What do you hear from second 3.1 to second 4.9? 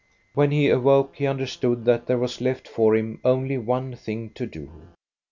only one thing to do.